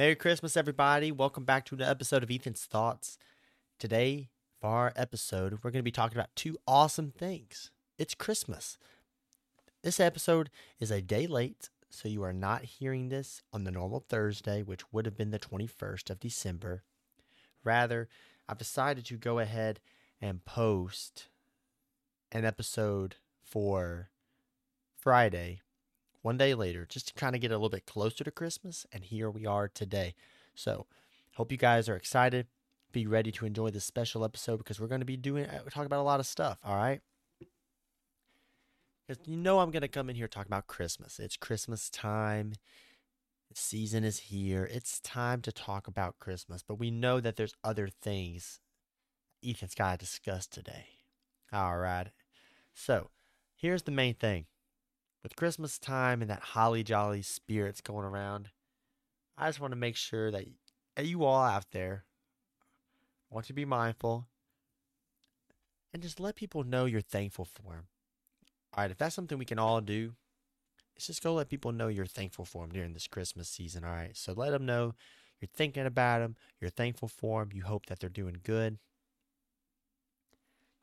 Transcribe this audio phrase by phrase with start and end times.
[0.00, 1.12] Merry Christmas, everybody.
[1.12, 3.18] Welcome back to another episode of Ethan's Thoughts.
[3.78, 7.70] Today, for our episode, we're going to be talking about two awesome things.
[7.98, 8.78] It's Christmas.
[9.82, 14.00] This episode is a day late, so you are not hearing this on the normal
[14.08, 16.82] Thursday, which would have been the 21st of December.
[17.62, 18.08] Rather,
[18.48, 19.80] I've decided to go ahead
[20.18, 21.28] and post
[22.32, 24.08] an episode for
[24.96, 25.60] Friday,
[26.22, 28.86] one day later, just to kind of get a little bit closer to Christmas.
[28.92, 30.14] And here we are today.
[30.54, 30.86] So,
[31.34, 32.46] hope you guys are excited.
[32.92, 35.86] Be ready to enjoy this special episode because we're going to be doing, uh, talking
[35.86, 36.58] about a lot of stuff.
[36.64, 37.00] All right.
[39.06, 41.18] Because you know I'm going to come in here talk about Christmas.
[41.18, 42.52] It's Christmas time.
[43.48, 44.68] The season is here.
[44.70, 46.62] It's time to talk about Christmas.
[46.62, 48.60] But we know that there's other things
[49.44, 50.86] Ethan's got to discuss today.
[51.52, 52.08] All right.
[52.74, 53.10] So,
[53.56, 54.46] here's the main thing
[55.22, 58.50] with Christmas time and that holly jolly spirits going around,
[59.36, 60.46] I just want to make sure that
[60.98, 62.04] you all out there
[63.30, 64.26] want to be mindful
[65.92, 67.86] and just let people know you're thankful for them.
[68.74, 70.14] All right, if that's something we can all do,
[70.96, 73.84] it's just go let people know you're thankful for them during this Christmas season.
[73.84, 74.94] All right, so let them know
[75.40, 78.78] you're thinking about them, you're thankful for them, you hope that they're doing good.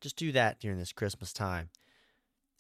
[0.02, 1.70] Just do that during this Christmas time.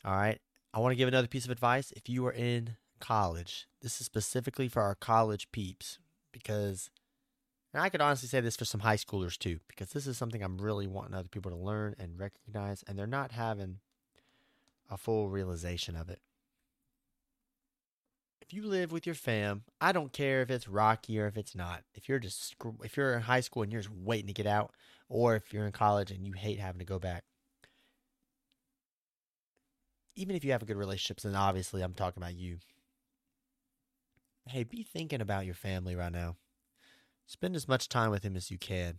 [0.06, 0.40] All right,
[0.74, 1.92] I want to give another piece of advice.
[1.96, 6.00] If you are in college, this is specifically for our college peeps
[6.32, 6.90] because,
[7.74, 10.44] and I could honestly say this for some high schoolers too, because this is something
[10.44, 13.80] I'm really wanting other people to learn and recognize, and they're not having
[14.90, 16.22] a full realization of it.
[18.42, 21.54] If you live with your fam, I don't care if it's rocky or if it's
[21.54, 21.84] not.
[21.94, 24.74] If you're just if you're in high school and you're just waiting to get out,
[25.10, 27.26] or if you're in college and you hate having to go back,
[30.18, 32.58] even if you have a good relationships, and obviously I'm talking about you.
[34.48, 36.36] Hey, be thinking about your family right now.
[37.28, 38.96] Spend as much time with them as you can.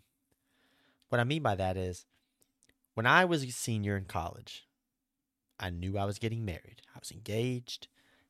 [1.08, 2.06] What I mean by that is,
[2.94, 4.66] when I was a senior in college,
[5.58, 6.83] I knew I was getting married.
[6.95, 7.89] I was engaged.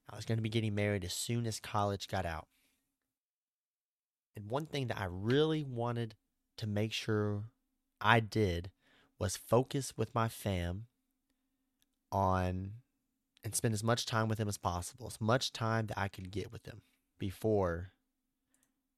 [0.08, 2.46] I was going to be getting married as soon as college got out.
[4.34, 6.14] And one thing that I really wanted
[6.56, 7.44] to make sure
[8.00, 8.70] I did
[9.18, 10.86] was focus with my fam
[12.10, 12.72] on
[13.44, 16.30] and spend as much time with them as possible, as much time that I could
[16.30, 16.82] get with them
[17.18, 17.92] before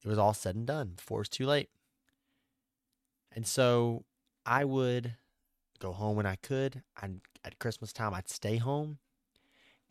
[0.03, 1.69] it was all said and done, before it's too late.
[3.33, 4.03] And so
[4.45, 5.15] I would
[5.79, 6.83] go home when I could.
[6.97, 7.09] I
[7.43, 8.97] at Christmas time I'd stay home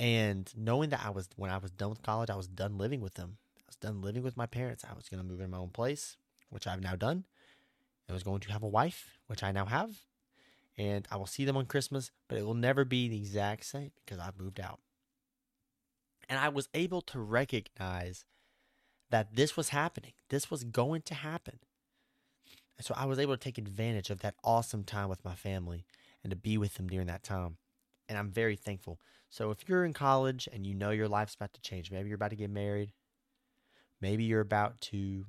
[0.00, 3.02] and knowing that I was, when I was done with college, I was done living
[3.02, 3.36] with them.
[3.58, 4.82] I was done living with my parents.
[4.90, 6.16] I was going to move in my own place,
[6.48, 7.26] which I've now done.
[8.08, 9.98] I was going to have a wife, which I now have.
[10.80, 13.90] And I will see them on Christmas, but it will never be the exact same
[14.02, 14.80] because I've moved out.
[16.26, 18.24] And I was able to recognize
[19.10, 20.12] that this was happening.
[20.30, 21.58] This was going to happen.
[22.78, 25.84] And so I was able to take advantage of that awesome time with my family
[26.24, 27.58] and to be with them during that time.
[28.08, 29.00] And I'm very thankful.
[29.28, 32.16] So if you're in college and you know your life's about to change, maybe you're
[32.16, 32.94] about to get married,
[34.00, 35.26] maybe you're about to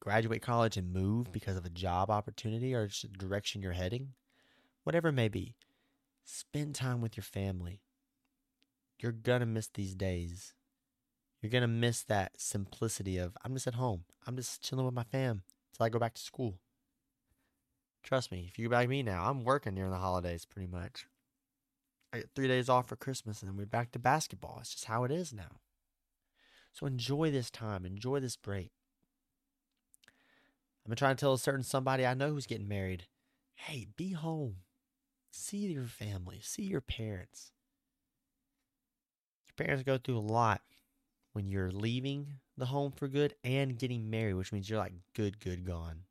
[0.00, 4.14] graduate college and move because of a job opportunity or just the direction you're heading,
[4.84, 5.54] whatever it may be,
[6.24, 7.82] spend time with your family.
[8.98, 10.54] You're going to miss these days.
[11.40, 14.04] You're going to miss that simplicity of, I'm just at home.
[14.26, 16.58] I'm just chilling with my fam until I go back to school.
[18.02, 21.06] Trust me, if you're like me now, I'm working during the holidays pretty much.
[22.12, 24.58] I get three days off for Christmas and then we're back to basketball.
[24.60, 25.60] It's just how it is now.
[26.72, 28.70] So enjoy this time, enjoy this break.
[30.86, 33.06] i am trying to tell a certain somebody I know who's getting married
[33.66, 34.56] hey, be home.
[35.32, 37.50] See your family, see your parents.
[39.46, 40.60] Your parents go through a lot
[41.32, 45.40] when you're leaving the home for good and getting married, which means you're like good,
[45.40, 46.02] good gone.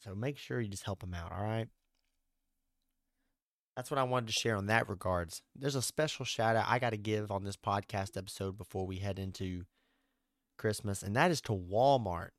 [0.00, 1.68] So make sure you just help them out, all right?
[3.76, 5.42] that's what I wanted to share on that regards.
[5.54, 8.96] There's a special shout out I got to give on this podcast episode before we
[8.96, 9.64] head into
[10.56, 12.30] Christmas, and that is to Walmart.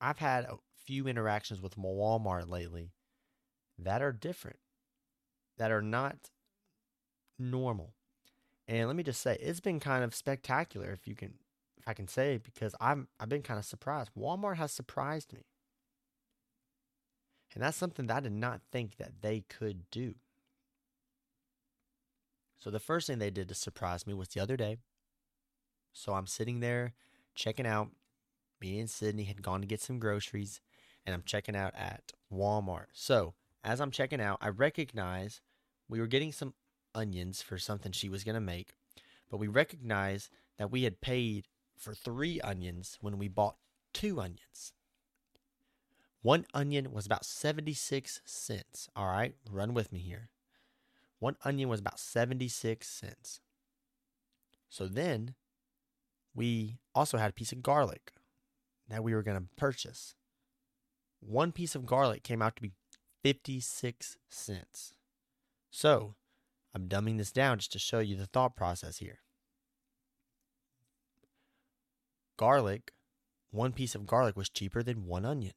[0.00, 0.56] I've had a
[0.86, 2.92] few interactions with Walmart lately
[3.84, 4.58] that are different,
[5.58, 6.30] that are not
[7.38, 7.94] normal.
[8.66, 11.34] And let me just say, it's been kind of spectacular if you can
[11.76, 14.10] if I can say because I'm I've been kind of surprised.
[14.18, 15.42] Walmart has surprised me.
[17.54, 20.14] And that's something that I did not think that they could do.
[22.58, 24.78] So the first thing they did to surprise me was the other day.
[25.92, 26.94] So I'm sitting there
[27.34, 27.90] checking out.
[28.60, 30.60] Me and Sydney had gone to get some groceries,
[31.04, 32.86] and I'm checking out at Walmart.
[32.92, 33.34] So
[33.64, 35.40] as I'm checking out, I recognize
[35.88, 36.54] we were getting some
[36.94, 38.74] onions for something she was going to make,
[39.30, 40.28] but we recognized
[40.58, 43.56] that we had paid for three onions when we bought
[43.92, 44.72] two onions.
[46.22, 48.88] One onion was about 76 cents.
[48.94, 50.30] All right, run with me here.
[51.18, 53.40] One onion was about 76 cents.
[54.68, 55.34] So then
[56.34, 58.12] we also had a piece of garlic
[58.88, 60.14] that we were going to purchase.
[61.20, 62.72] One piece of garlic came out to be
[63.24, 64.92] 56 cents.
[65.70, 66.14] So
[66.74, 69.20] I'm dumbing this down just to show you the thought process here.
[72.36, 72.92] Garlic,
[73.50, 75.54] one piece of garlic was cheaper than one onion,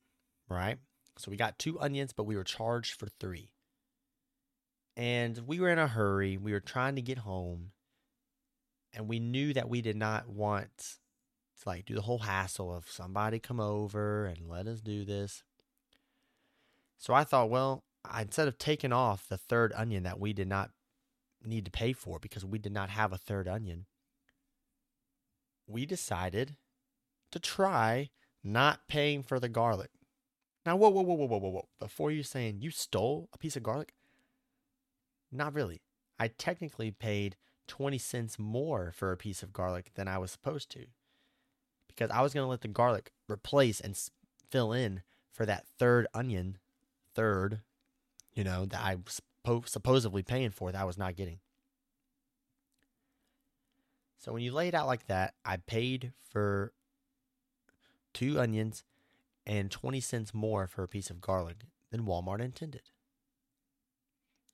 [0.50, 0.78] right?
[1.18, 3.52] So we got two onions, but we were charged for three.
[4.96, 6.38] And we were in a hurry.
[6.38, 7.72] We were trying to get home.
[8.94, 10.70] And we knew that we did not want
[11.62, 15.44] to like do the whole hassle of somebody come over and let us do this.
[16.98, 17.84] So I thought, well,
[18.20, 20.72] instead of taking off the third onion that we did not
[21.46, 23.86] need to pay for because we did not have a third onion,
[25.68, 26.56] we decided
[27.32, 28.10] to try
[28.44, 29.92] not paying for the garlic.
[30.66, 31.68] Now, whoa, whoa, whoa, whoa, whoa, whoa, whoa.
[31.80, 33.94] Before you saying you stole a piece of garlic,
[35.32, 35.82] not really.
[36.20, 37.36] I technically paid
[37.68, 40.88] 20 cents more for a piece of garlic than I was supposed to
[41.88, 43.98] because I was going to let the garlic replace and
[44.50, 45.02] fill in
[45.32, 46.58] for that third onion,
[47.18, 47.62] third,
[48.34, 49.22] you know, that I was
[49.66, 51.40] supposedly paying for that I was not getting.
[54.20, 56.74] So when you lay it out like that, I paid for
[58.14, 58.84] two onions
[59.46, 61.58] and 20 cents more for a piece of garlic
[61.92, 62.84] than Walmart intended.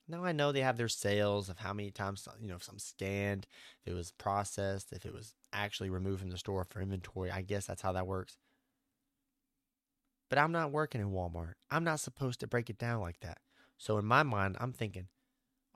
[0.08, 2.78] Now I know they have their sales of how many times you know if something
[2.78, 3.46] scanned,
[3.84, 7.30] if it was processed, if it was actually removed from the store for inventory.
[7.30, 8.36] I guess that's how that works.
[10.30, 11.54] But I'm not working in Walmart.
[11.70, 13.38] I'm not supposed to break it down like that.
[13.76, 15.08] So in my mind, I'm thinking,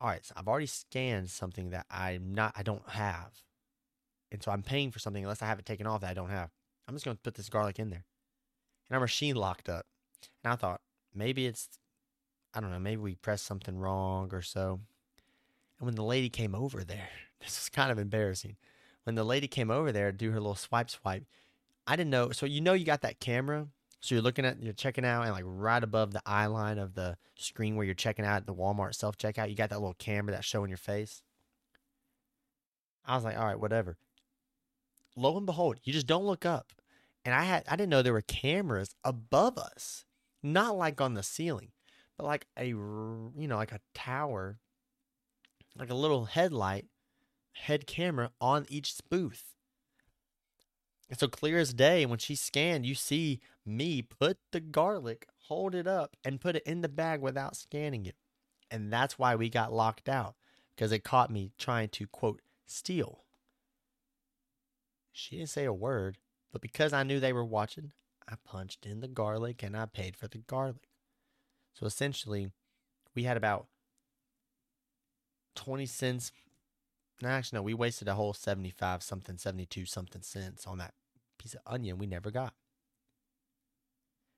[0.00, 3.42] all right, so I've already scanned something that I'm not I don't have.
[4.30, 6.30] And so I'm paying for something unless I have it taken off that I don't
[6.30, 6.50] have.
[6.86, 8.04] I'm just gonna put this garlic in there.
[8.88, 9.86] And our machine locked up.
[10.44, 10.80] And I thought,
[11.14, 11.68] maybe it's
[12.54, 14.80] I don't know, maybe we pressed something wrong or so.
[15.78, 17.10] And when the lady came over there,
[17.40, 18.56] this is kind of embarrassing.
[19.04, 21.24] When the lady came over there to do her little swipe swipe,
[21.86, 22.30] I didn't know.
[22.30, 23.68] So you know you got that camera.
[24.00, 26.94] So you're looking at you're checking out and like right above the eye line of
[26.94, 30.32] the screen where you're checking out the Walmart self checkout, you got that little camera
[30.32, 31.22] that's showing your face.
[33.04, 33.96] I was like, all right, whatever.
[35.16, 36.72] Lo and behold, you just don't look up.
[37.24, 40.04] And I had I didn't know there were cameras above us.
[40.42, 41.72] Not like on the ceiling
[42.18, 44.58] but like a you know like a tower
[45.78, 46.86] like a little headlight
[47.52, 49.54] head camera on each booth
[51.08, 55.75] and so clear as day when she scanned you see me put the garlic hold
[55.75, 58.16] it up and put it in the bag without scanning it
[58.70, 60.34] and that's why we got locked out
[60.75, 63.25] because it caught me trying to quote steal
[65.12, 66.19] she didn't say a word
[66.52, 67.93] but because i knew they were watching
[68.28, 70.88] i punched in the garlic and i paid for the garlic
[71.78, 72.50] so essentially,
[73.14, 73.69] we had about
[75.54, 76.32] 20 cents.
[77.20, 80.94] No, actually, no, we wasted a whole 75 something, 72 something cents on that
[81.38, 82.54] piece of onion we never got.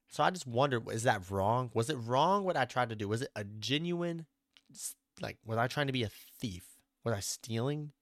[0.09, 1.71] So I just wondered, is that wrong?
[1.73, 3.07] Was it wrong what I tried to do?
[3.07, 4.27] Was it a genuine,
[5.21, 6.11] like, was I trying to be a
[6.41, 6.65] thief?
[7.05, 7.93] Was I stealing?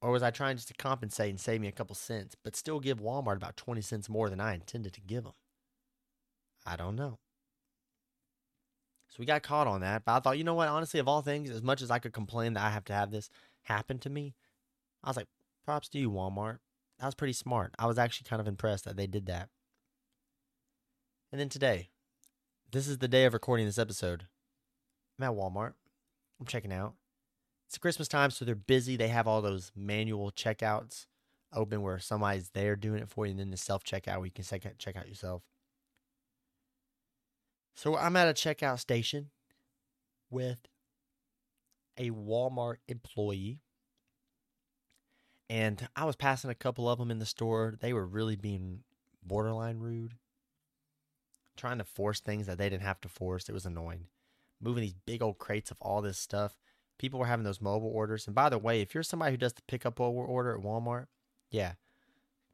[0.00, 2.80] Or was I trying just to compensate and save me a couple cents, but still
[2.80, 5.34] give Walmart about 20 cents more than I intended to give them?
[6.64, 7.18] I don't know.
[9.10, 10.04] So we got caught on that.
[10.04, 10.68] But I thought, you know what?
[10.68, 13.10] Honestly, of all things, as much as I could complain that I have to have
[13.10, 13.28] this
[13.62, 14.34] happen to me,
[15.02, 15.28] I was like,
[15.64, 16.58] props to you, Walmart.
[16.98, 17.74] That was pretty smart.
[17.78, 19.48] I was actually kind of impressed that they did that.
[21.32, 21.90] And then today,
[22.70, 24.26] this is the day of recording this episode.
[25.18, 25.74] I'm at Walmart.
[26.38, 26.94] I'm checking out.
[27.66, 28.96] It's Christmas time, so they're busy.
[28.96, 31.06] They have all those manual checkouts
[31.52, 34.32] open where somebody's there doing it for you, and then the self checkout where you
[34.32, 35.42] can check out yourself.
[37.80, 39.30] So I'm at a checkout station
[40.28, 40.68] with
[41.96, 43.62] a Walmart employee.
[45.48, 47.78] And I was passing a couple of them in the store.
[47.80, 48.80] They were really being
[49.22, 50.12] borderline rude,
[51.56, 53.48] trying to force things that they didn't have to force.
[53.48, 54.08] It was annoying.
[54.60, 56.58] Moving these big old crates of all this stuff.
[56.98, 58.26] People were having those mobile orders.
[58.26, 61.06] And by the way, if you're somebody who does the pickup order at Walmart,
[61.50, 61.72] yeah,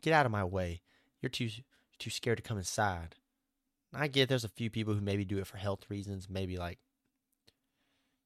[0.02, 0.82] get out of my way.
[1.20, 1.50] You're too
[1.98, 3.16] too scared to come inside.
[3.96, 6.78] I get there's a few people who maybe do it for health reasons, maybe like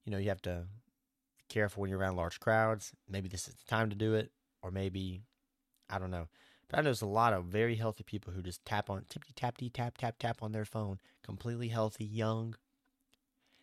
[0.05, 0.65] you know, you have to
[1.39, 2.93] be careful when you're around large crowds.
[3.09, 5.23] Maybe this is the time to do it, or maybe
[5.89, 6.29] I don't know.
[6.69, 9.33] But I know there's a lot of very healthy people who just tap on tippy
[9.35, 12.57] tappy tap tap tap on their phone, completely healthy, young,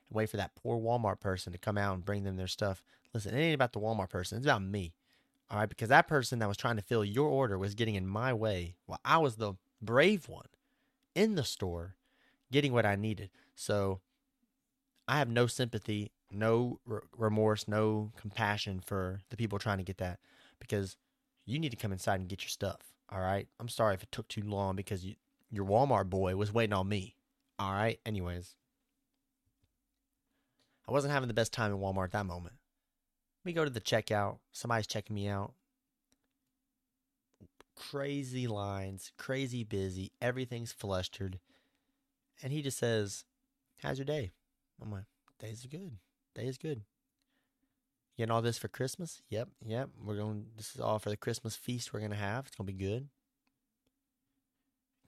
[0.10, 2.84] and wait for that poor Walmart person to come out and bring them their stuff.
[3.14, 4.94] Listen, it ain't about the Walmart person, it's about me.
[5.50, 8.06] All right, because that person that was trying to fill your order was getting in
[8.06, 10.48] my way while I was the brave one
[11.16, 11.97] in the store
[12.52, 13.30] getting what I needed.
[13.56, 14.00] So
[15.08, 16.80] I have no sympathy, no
[17.18, 20.20] remorse, no compassion for the people trying to get that
[20.60, 20.98] because
[21.46, 22.82] you need to come inside and get your stuff.
[23.10, 23.48] All right.
[23.60, 25.16] I'm sorry if it took too long because you,
[25.50, 27.16] your Walmart boy was waiting on me.
[27.58, 28.00] All right.
[28.06, 28.56] Anyways,
[30.88, 32.56] I wasn't having the best time in Walmart at that moment.
[33.46, 34.40] We go to the checkout.
[34.52, 35.54] Somebody's checking me out.
[37.78, 40.12] Crazy lines, crazy busy.
[40.22, 41.40] Everything's flustered.
[42.42, 43.26] And he just says,
[43.82, 44.32] How's your day?
[44.82, 45.06] I'm like,
[45.40, 45.98] Day's are good.
[46.36, 46.82] Day is good.
[48.18, 49.22] Getting all this for Christmas?
[49.30, 49.90] Yep, yep.
[50.04, 50.48] We're going.
[50.56, 52.48] This is all for the Christmas feast we're gonna have.
[52.48, 53.10] It's gonna be good.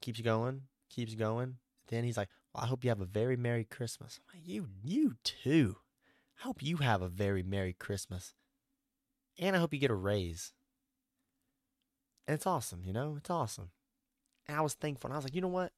[0.00, 1.56] Keeps going, keeps going.
[1.88, 4.68] Then he's like, well, "I hope you have a very merry Christmas." I'm like, you,
[4.84, 5.76] you too.
[6.38, 8.34] I hope you have a very merry Christmas,
[9.38, 10.52] and I hope you get a raise.
[12.28, 13.70] And it's awesome, you know, it's awesome.
[14.46, 15.72] And I was thankful, and I was like, you know what?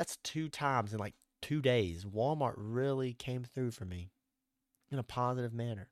[0.00, 2.06] That's two times in like two days.
[2.06, 4.12] Walmart really came through for me
[4.90, 5.90] in a positive manner.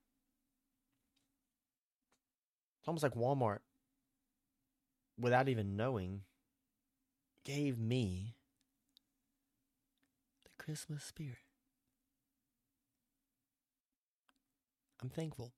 [2.81, 3.59] It's almost like Walmart,
[5.21, 6.23] without even knowing,
[7.45, 8.37] gave me
[10.45, 11.37] the Christmas spirit.
[15.03, 15.53] I'm thankful.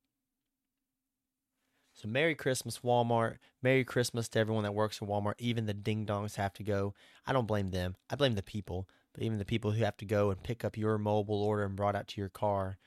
[2.01, 3.37] So Merry Christmas, Walmart.
[3.63, 5.35] Merry Christmas to everyone that works in Walmart.
[5.39, 6.95] Even the ding dongs have to go.
[7.27, 7.95] I don't blame them.
[8.09, 8.89] I blame the people.
[9.13, 11.77] But even the people who have to go and pick up your mobile order and
[11.77, 12.79] brought out to your car,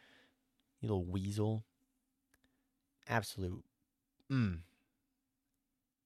[0.82, 1.64] you little weasel.
[3.08, 3.64] Absolute
[4.32, 4.60] Mm.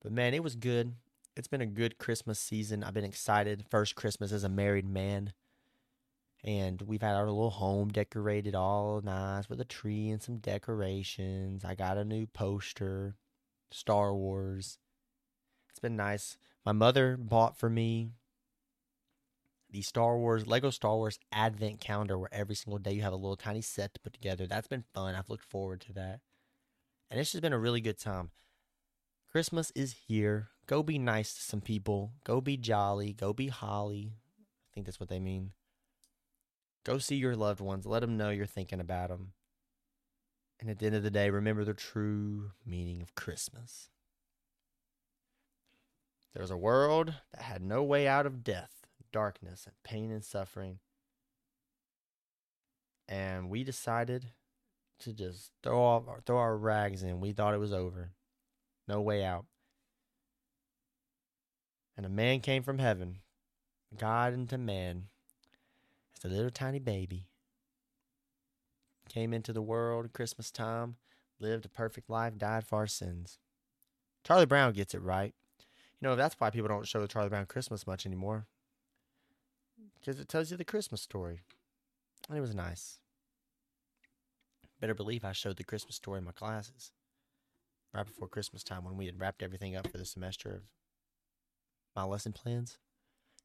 [0.02, 0.96] But man, it was good.
[1.38, 2.84] It's been a good Christmas season.
[2.84, 3.64] I've been excited.
[3.70, 5.32] First Christmas as a married man.
[6.44, 11.66] And we've had our little home decorated all nice with a tree and some decorations.
[11.66, 13.16] I got a new poster,
[13.72, 14.78] Star Wars.
[15.70, 16.38] It's been nice.
[16.66, 18.12] My mother bought for me
[19.70, 23.18] the Star Wars, Lego Star Wars Advent calendar where every single day you have a
[23.18, 24.48] little tiny set to put together.
[24.48, 25.16] That's been fun.
[25.16, 26.22] I've looked forward to that.
[27.10, 28.32] And it's just been a really good time.
[29.32, 30.50] Christmas is here.
[30.68, 32.14] Go be nice to some people.
[32.24, 33.14] Go be jolly.
[33.14, 34.14] Go be holly.
[34.40, 35.52] I think that's what they mean.
[36.88, 37.86] Go see your loved ones.
[37.86, 39.34] Let them know you're thinking about them.
[40.62, 43.90] And at the end of the day, remember the true meaning of Christmas.
[46.34, 48.72] There was a world that had no way out of death,
[49.12, 50.80] darkness, and pain and suffering.
[53.10, 54.28] And we decided
[55.02, 57.20] to just throw off throw our rags in.
[57.20, 58.12] We thought it was over.
[58.88, 59.46] No way out.
[61.98, 63.18] And a man came from heaven,
[63.98, 65.08] God into man,
[66.18, 67.28] as a little tiny baby.
[69.10, 70.96] Came into the world Christmas time,
[71.40, 73.40] lived a perfect life, died for our sins.
[74.24, 75.34] Charlie Brown gets it right.
[76.02, 78.48] You know, that's why people don't show the Charlie Brown Christmas much anymore.
[80.00, 81.42] Because it tells you the Christmas story.
[82.28, 83.00] And it was nice.
[84.82, 86.92] Better believe I showed the Christmas story in my classes
[87.94, 90.62] right before Christmas time when we had wrapped everything up for the semester of
[91.96, 92.78] my lesson plans.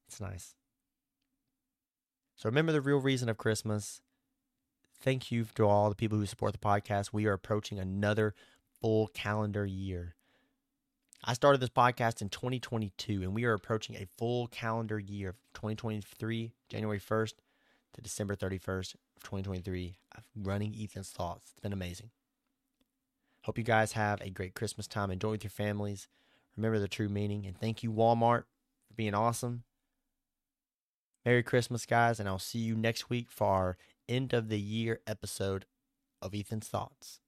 [0.07, 0.55] It's nice.
[2.35, 4.01] So remember the real reason of Christmas.
[4.99, 7.13] Thank you to all the people who support the podcast.
[7.13, 8.33] We are approaching another
[8.81, 10.15] full calendar year.
[11.23, 15.35] I started this podcast in 2022, and we are approaching a full calendar year of
[15.53, 17.33] 2023, January 1st
[17.93, 21.51] to December 31st of 2023 of running Ethan's thoughts.
[21.51, 22.09] It's been amazing.
[23.43, 25.11] Hope you guys have a great Christmas time.
[25.11, 26.07] Enjoy with your families.
[26.57, 27.45] Remember the true meaning.
[27.45, 28.43] And thank you, Walmart,
[28.87, 29.63] for being awesome.
[31.25, 32.19] Merry Christmas, guys.
[32.19, 33.77] And I'll see you next week for our
[34.07, 35.65] end of the year episode
[36.21, 37.19] of Ethan's Thoughts.